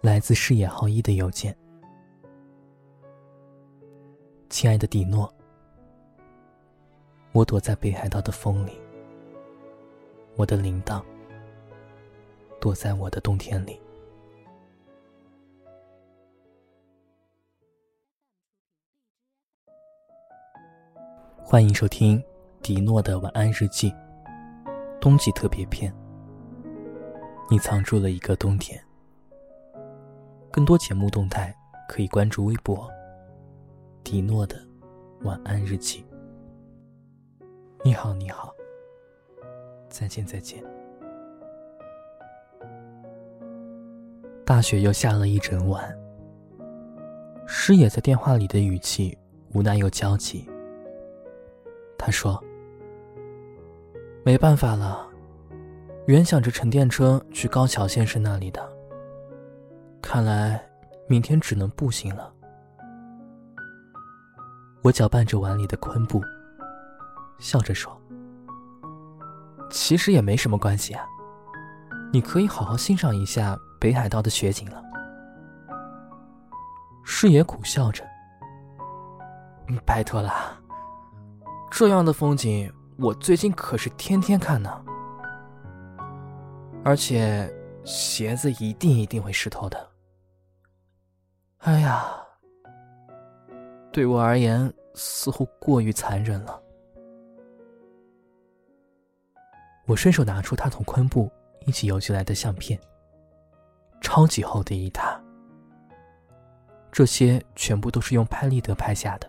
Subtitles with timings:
[0.00, 1.56] 来自视野浩一的邮件。
[4.48, 5.32] 亲爱的迪诺，
[7.32, 8.80] 我躲在北海道的风里，
[10.36, 11.02] 我的铃铛
[12.60, 13.80] 躲在我的冬天里。
[21.42, 22.22] 欢迎收听
[22.62, 23.92] 迪诺的晚安日记，
[25.00, 25.92] 冬季特别篇。
[27.50, 28.80] 你藏住了一个冬天。
[30.58, 31.54] 更多节目动态
[31.88, 32.90] 可以关注微博
[34.02, 34.60] “迪诺的
[35.22, 36.04] 晚安日记”。
[37.84, 38.52] 你好，你好，
[39.88, 40.60] 再见，再见。
[44.44, 45.96] 大雪又下了一整晚。
[47.46, 49.16] 师爷在电话里的语气
[49.54, 50.44] 无奈又焦急。
[51.96, 52.42] 他说
[54.26, 55.06] ：“没办法了，
[56.08, 58.68] 原想着乘电车去高桥先生那里的。”
[60.00, 60.64] 看来，
[61.06, 62.32] 明天只能步行了。
[64.82, 66.22] 我搅拌着碗里的昆布，
[67.38, 68.00] 笑着说
[69.70, 71.04] ：“其实也没什么关系啊，
[72.12, 74.82] 你可以好好欣赏一下北海道的雪景了。”
[77.04, 78.02] 师爷苦笑着
[79.84, 80.32] ：“拜托了，
[81.70, 84.82] 这样的风景我最近可是天天看呢，
[86.84, 87.52] 而且……”
[87.84, 89.87] 鞋子一定一定会湿透的。
[91.58, 92.06] 哎呀，
[93.90, 96.62] 对我而言似乎过于残忍了。
[99.86, 101.30] 我顺手拿出他同昆布
[101.66, 102.78] 一起邮寄来的相片，
[104.00, 105.20] 超级厚的一沓。
[106.92, 109.28] 这些全部都是用拍立得拍下的。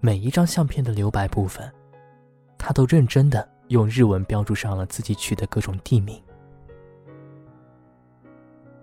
[0.00, 1.70] 每一张相片的留白部分，
[2.58, 6.22] 他都认真的用日文标注上了自己取的各种地名。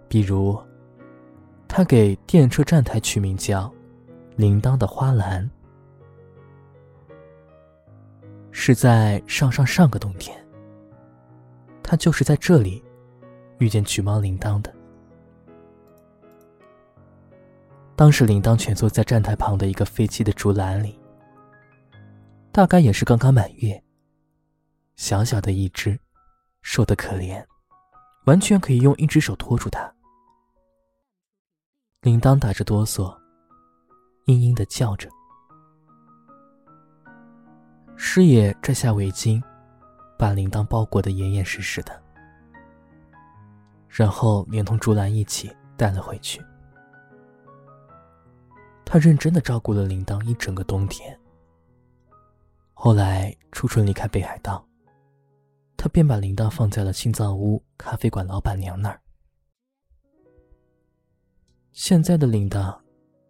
[0.08, 0.60] 比如，
[1.74, 3.74] 他给电车站台取名叫
[4.36, 5.50] “铃铛的花篮”，
[8.52, 10.38] 是在上上上个冬天。
[11.82, 12.84] 他就是在这里
[13.60, 14.72] 遇见橘猫铃铛的。
[17.96, 21.00] 当时铃铛蜷缩在站台旁的一个废弃的竹篮里，
[22.52, 23.82] 大概也是刚刚满月。
[24.98, 25.98] 小小的一只，
[26.64, 27.42] 瘦得可怜，
[28.26, 29.90] 完全可以用一只手托住它。
[32.02, 33.16] 铃铛打着哆嗦，
[34.26, 35.08] 嘤嘤的叫着。
[37.96, 39.40] 师爷摘下围巾，
[40.18, 42.02] 把铃铛包裹得严严实实的，
[43.88, 46.44] 然后连同竹篮一起带了回去。
[48.84, 51.16] 他认真的照顾了铃铛一整个冬天。
[52.74, 54.66] 后来初春离开北海道，
[55.78, 59.00] 他便把铃铛放在了青藏屋咖啡馆老板娘那儿。
[61.74, 62.78] 现在的铃铛，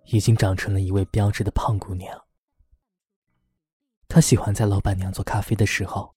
[0.06, 2.20] 已经长成了一位标致的胖姑娘。
[4.08, 6.12] 她喜欢在老板娘做咖啡的时候，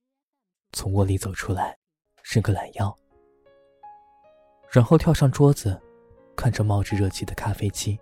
[0.73, 1.77] 从窝里走出来，
[2.23, 2.97] 伸个懒腰，
[4.71, 5.79] 然后跳上桌子，
[6.35, 7.99] 看着冒着热气的咖啡机。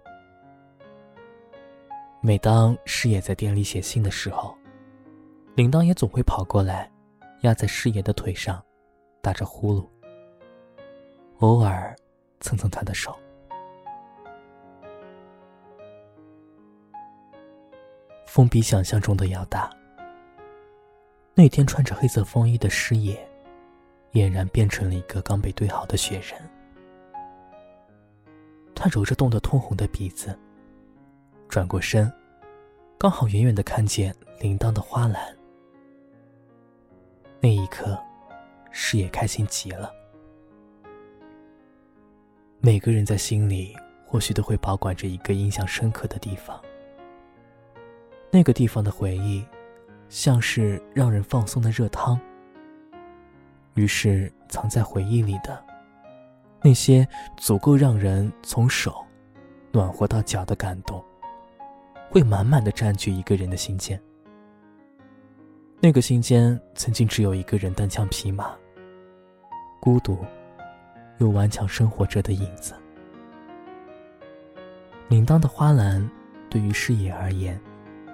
[2.21, 4.57] 每当师爷在店里写信的时候，
[5.57, 6.89] 铃铛也总会跑过来，
[7.41, 8.65] 压在师爷的腿上，
[9.21, 9.89] 打着呼噜，
[11.41, 11.95] 偶尔
[12.39, 13.19] 蹭蹭他的手。
[18.33, 19.71] 风比想象中的要大。
[21.35, 23.15] 那天穿着黑色风衣的师爷，
[24.13, 26.41] 俨然变成了一个刚被堆好的雪人。
[28.75, 30.35] 他揉着冻得通红的鼻子，
[31.47, 32.11] 转过身，
[32.97, 35.23] 刚好远远的看见铃铛的花篮。
[37.39, 37.99] 那一刻，
[38.71, 39.93] 师爷开心极了。
[42.61, 43.77] 每个人在心里，
[44.07, 46.59] 或许都会保管着一个印象深刻的地方。
[48.35, 49.45] 那个地方的回忆，
[50.09, 52.19] 像是让人放松的热汤。
[53.75, 55.63] 于是，藏在回忆里的
[56.63, 57.07] 那些
[57.37, 59.05] 足够让人从手
[59.71, 61.05] 暖和到脚的感动，
[62.11, 64.01] 会满满的占据一个人的心间。
[65.79, 68.57] 那个心间曾经只有一个人单枪匹马，
[69.79, 70.17] 孤独
[71.19, 72.73] 又顽强生活着的影子。
[75.09, 76.09] 铃铛的花篮，
[76.49, 77.61] 对于视野而言。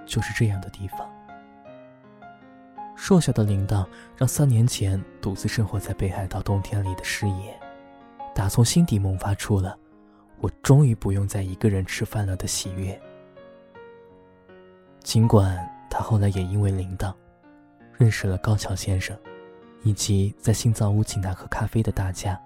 [0.09, 1.09] 就是这样的地方。
[2.97, 7.57] 瘦小的铃铛让三年前独自生活在北海道冬天里的师爷，
[8.35, 9.79] 打从心底萌发出了
[10.43, 13.01] “我终于不用再一个人吃饭了”的喜悦。
[15.01, 15.57] 尽管
[15.89, 17.15] 他后来也因为铃铛，
[17.97, 19.17] 认识了高桥先生，
[19.85, 22.39] 以及在新造屋请他喝咖啡的大家。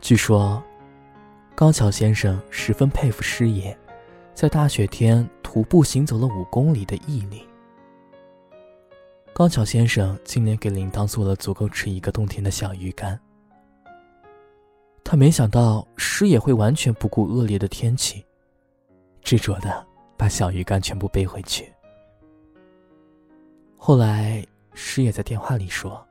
[0.00, 0.62] 据说，
[1.54, 3.76] 高桥先生十分佩服师爷
[4.32, 7.46] 在大雪天徒步行走了五公里的毅力。
[9.34, 13.18] 高桥先生今年给铃铛做了足够吃一个冬天的小鱼干。
[15.04, 18.24] 他没想到师爷会完全不顾恶劣的天气，
[19.22, 19.84] 执着的
[20.16, 21.70] 把小鱼干全部背回去。
[23.76, 26.06] 后来师爷在电话里说，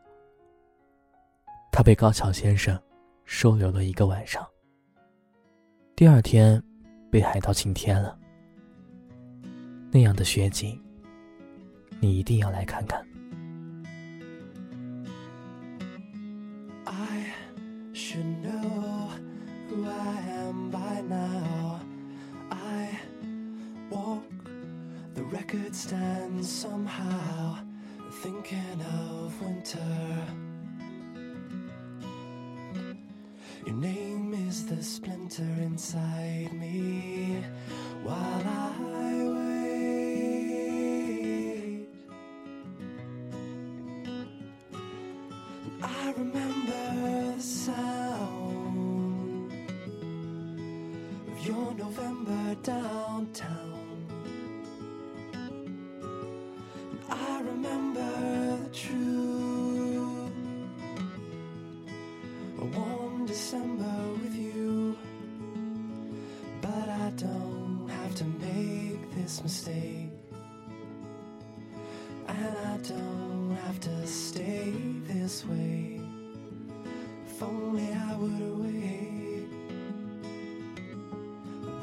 [1.71, 2.77] 他被高桥先生
[3.27, 4.43] 收留了一个晚上。
[5.95, 6.63] 第二天，
[7.11, 8.17] 被海盗晴天了。
[9.91, 10.81] 那样的雪景，
[11.99, 13.05] 你一定要来看看。
[25.47, 27.55] could stand somehow
[28.21, 30.46] thinking of winter.
[33.67, 37.43] Your name is the splinter inside me
[38.01, 38.71] while I
[39.35, 40.29] wait.
[45.83, 49.51] I remember the sound
[51.27, 52.36] of your November
[77.37, 79.47] If only I would wait.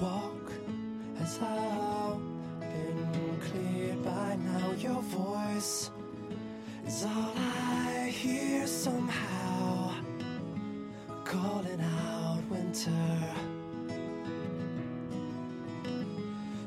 [0.01, 0.51] Walk
[1.21, 2.19] as I've
[2.59, 4.73] been cleared by now.
[4.73, 5.93] Your voice
[6.85, 9.95] is all I hear somehow
[11.25, 12.91] calling out winter.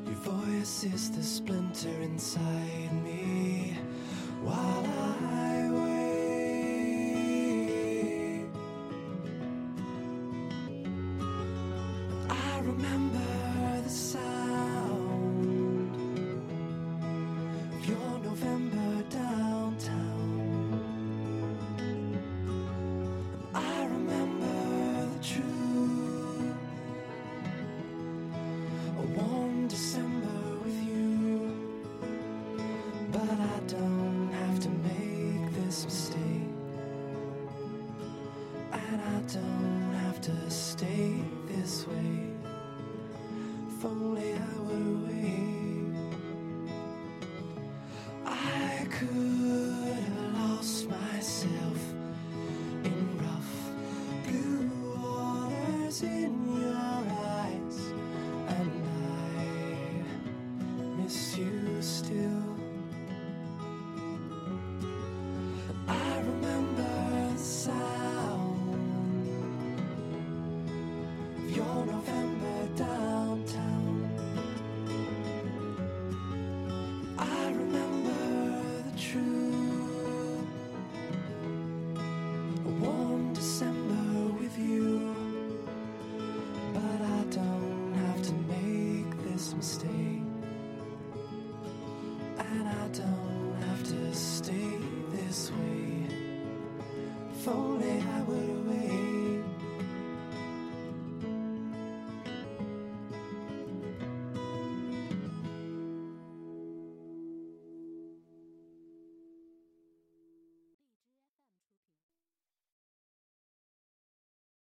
[0.06, 3.76] Your voice is the splinter inside me
[4.42, 4.77] while
[12.68, 13.07] remember